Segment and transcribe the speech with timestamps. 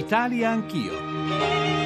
[0.00, 1.79] Italia Anch'io.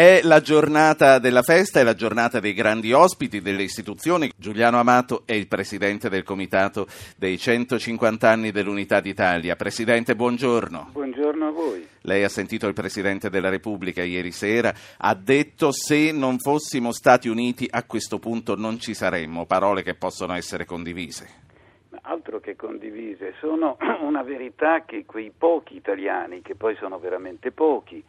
[0.00, 4.32] È la giornata della festa, è la giornata dei grandi ospiti delle istituzioni.
[4.34, 6.86] Giuliano Amato è il presidente del comitato
[7.18, 9.56] dei 150 anni dell'Unità d'Italia.
[9.56, 10.88] Presidente, buongiorno.
[10.92, 11.86] Buongiorno a voi.
[12.00, 17.28] Lei ha sentito il Presidente della Repubblica ieri sera, ha detto se non fossimo Stati
[17.28, 21.28] Uniti a questo punto non ci saremmo, parole che possono essere condivise.
[22.00, 28.02] Altro che condivise, sono una verità che quei pochi italiani, che poi sono veramente pochi,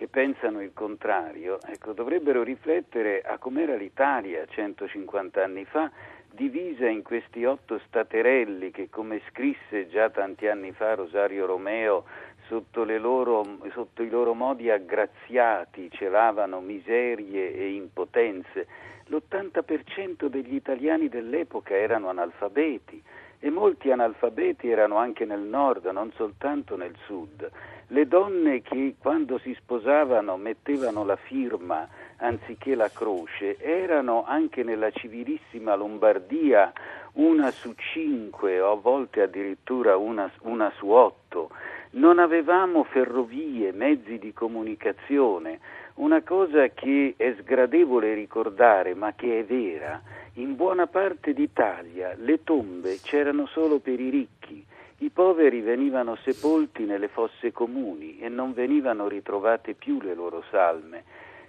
[0.00, 5.90] che pensano il contrario, ecco, dovrebbero riflettere a com'era l'Italia 150 anni fa,
[6.32, 12.06] divisa in questi otto staterelli che, come scrisse già tanti anni fa Rosario Romeo,
[12.46, 18.66] sotto, loro, sotto i loro modi aggraziati celavano miserie e impotenze.
[19.08, 23.02] L'80% degli italiani dell'epoca erano analfabeti
[23.40, 27.50] e molti analfabeti erano anche nel nord, non soltanto nel sud.
[27.88, 34.90] Le donne che quando si sposavano mettevano la firma anziché la croce erano anche nella
[34.90, 36.72] civilissima Lombardia
[37.14, 41.50] una su cinque o a volte addirittura una, una su otto.
[41.92, 45.58] Non avevamo ferrovie, mezzi di comunicazione,
[46.00, 50.02] una cosa che è sgradevole ricordare ma che è vera.
[50.34, 54.66] In buona parte d'Italia le tombe c'erano solo per i ricchi
[55.02, 61.04] i poveri venivano sepolti nelle fosse comuni e non venivano ritrovate più le loro salme.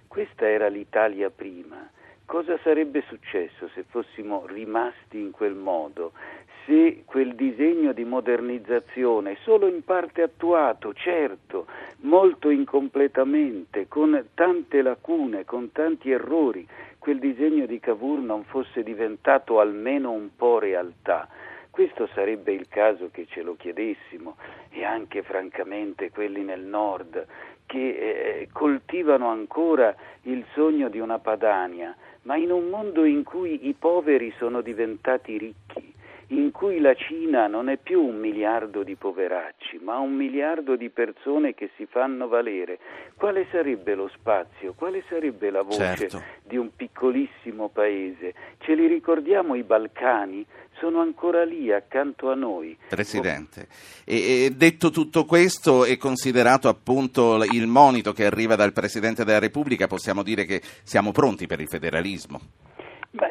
[0.08, 1.86] Questa era l'Italia prima.
[2.24, 6.12] Cosa sarebbe successo se fossimo rimasti in quel modo?
[6.64, 11.66] Se quel disegno di modernizzazione, solo in parte attuato, certo,
[12.00, 16.66] molto incompletamente, con tante lacune, con tanti errori,
[16.98, 21.28] quel disegno di Cavour non fosse diventato almeno un po' realtà?
[21.68, 24.36] Questo sarebbe il caso che ce lo chiedessimo
[24.70, 27.26] e anche francamente quelli nel nord
[27.66, 33.66] che eh, coltivano ancora il sogno di una Padania, ma in un mondo in cui
[33.68, 35.91] i poveri sono diventati ricchi,
[36.28, 40.88] in cui la Cina non è più un miliardo di poveracci, ma un miliardo di
[40.88, 42.78] persone che si fanno valere,
[43.16, 46.22] quale sarebbe lo spazio, quale sarebbe la voce certo.
[46.42, 48.34] di un piccolissimo paese?
[48.58, 50.44] Ce li ricordiamo i Balcani?
[50.78, 52.76] Sono ancora lì accanto a noi.
[52.88, 53.68] Presidente,
[54.04, 59.38] e, e detto tutto questo e considerato appunto il monito che arriva dal Presidente della
[59.38, 62.40] Repubblica, possiamo dire che siamo pronti per il federalismo?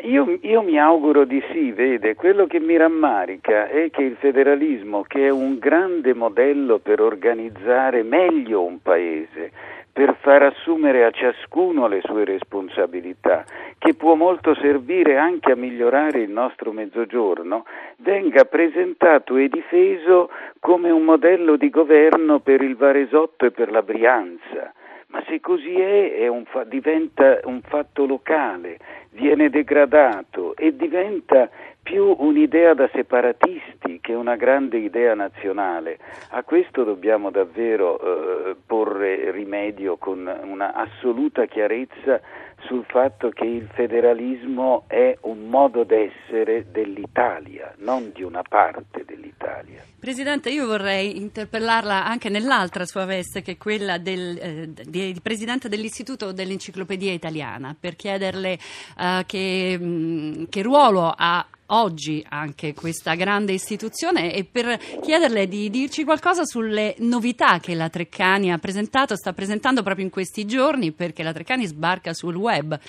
[0.03, 5.01] Io, io, mi auguro di sì, vede, quello che mi rammarica è che il federalismo,
[5.01, 9.51] che è un grande modello per organizzare meglio un paese,
[9.91, 13.43] per far assumere a ciascuno le sue responsabilità,
[13.79, 17.65] che può molto servire anche a migliorare il nostro mezzogiorno,
[17.97, 23.81] venga presentato e difeso come un modello di governo per il Varesotto e per la
[23.81, 24.73] Brianza.
[25.11, 28.77] Ma se così è, è un fa- diventa un fatto locale,
[29.11, 31.49] viene degradato e diventa
[31.83, 35.97] più un'idea da separatisti che una grande idea nazionale.
[36.29, 42.21] A questo dobbiamo davvero eh, porre rimedio con una assoluta chiarezza
[42.65, 49.83] sul fatto che il federalismo è un modo d'essere dell'Italia, non di una parte dell'Italia.
[49.99, 55.21] Presidente, io vorrei interpellarla anche nell'altra sua veste, che è quella del, eh, di, di
[55.21, 58.57] Presidente dell'Istituto dell'Enciclopedia Italiana, per chiederle
[58.97, 65.47] eh, che, mh, mm, che ruolo ha oggi anche questa grande istituzione e per chiederle
[65.47, 70.45] di dirci qualcosa sulle novità che la Treccani ha presentato, sta presentando proprio in questi
[70.45, 72.79] giorni perché la Treccani sbarca sul web.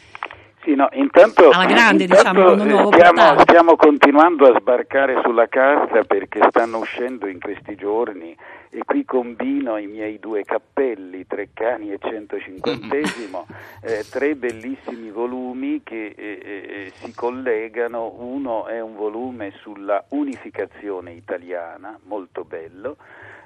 [0.62, 6.41] Sì, no, intanto, grande, intanto diciamo, nuovo stiamo, stiamo continuando a sbarcare sulla carta perché
[6.50, 8.37] stanno uscendo in questi giorni
[8.71, 12.95] e qui combino i miei due cappelli, Treccani e 150
[13.83, 21.11] eh, tre bellissimi volumi che eh, eh, si collegano, uno è un volume sulla unificazione
[21.11, 22.97] italiana, molto bello,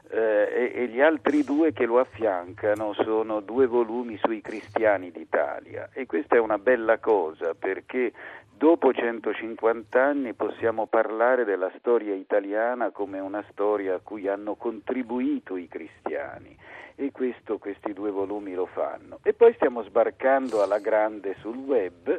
[0.08, 5.90] eh, e, e, gli altri due che lo affiancano sono due volumi sui cristiani d'Italia.
[5.92, 8.12] E questa è una bella cosa perché
[8.56, 15.56] dopo 150 anni possiamo parlare della storia italiana come una storia a cui hanno contribuito
[15.56, 16.56] i cristiani
[16.94, 19.18] e questo questi due volumi lo fanno.
[19.22, 22.18] E poi stiamo sbarcando alla grande sul web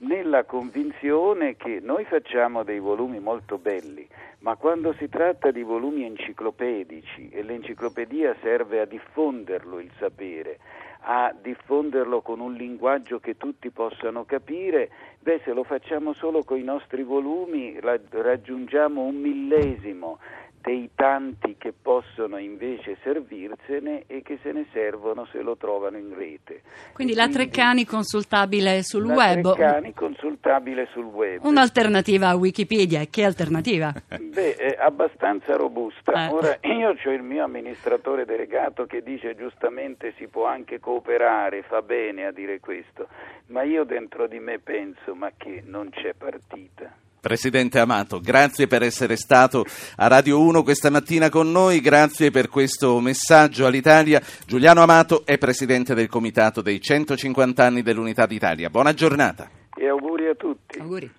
[0.00, 4.06] nella convinzione che noi facciamo dei volumi molto belli,
[4.40, 10.58] ma quando si tratta di volumi enciclopedici e l'enciclopedia serve a diffonderlo il sapere,
[11.00, 14.90] a diffonderlo con un linguaggio che tutti possano capire,
[15.20, 20.18] beh se lo facciamo solo con i nostri volumi raggiungiamo un millesimo
[20.60, 26.14] dei tanti che possono invece servirsene e che se ne servono se lo trovano in
[26.14, 26.62] rete.
[26.92, 29.44] Quindi la Treccani consultabile sul la web.
[29.44, 31.44] La Treccani consultabile sul web.
[31.44, 33.92] Un'alternativa a Wikipedia, che alternativa?
[34.18, 36.28] Beh, è abbastanza robusta.
[36.28, 36.32] Eh.
[36.32, 41.82] Ora io ho il mio amministratore delegato che dice giustamente si può anche cooperare, fa
[41.82, 43.08] bene a dire questo,
[43.46, 47.06] ma io dentro di me penso ma che non c'è partita.
[47.20, 49.64] Presidente Amato, grazie per essere stato
[49.96, 54.22] a Radio 1 questa mattina con noi, grazie per questo messaggio all'Italia.
[54.46, 58.70] Giuliano Amato è Presidente del Comitato dei 150 anni dell'Unità d'Italia.
[58.70, 59.50] Buona giornata.
[59.76, 60.78] E auguri a tutti.
[60.78, 61.10] Auguri.